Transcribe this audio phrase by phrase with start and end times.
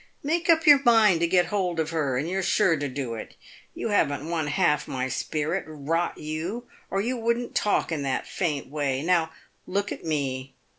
[0.23, 3.35] Make up your mind to get hold of her, and you're sure to do it.
[3.75, 8.65] You haven't one half my spirit, rot you, or you wouldn't talk in that faint
[8.67, 9.03] way.
[9.03, 9.29] Now,
[9.67, 10.55] look at me.